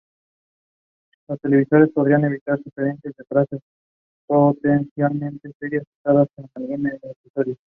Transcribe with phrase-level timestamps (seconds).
[1.27, 3.69] Los televidentes podían enviar sugerencias de frases que
[4.25, 7.55] potencialmente serían usadas en algún episodio.